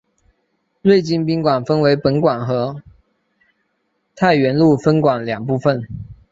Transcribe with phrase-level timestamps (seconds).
[0.81, 2.81] 瑞金宾馆分为本馆和
[4.15, 5.87] 太原路分馆两部份。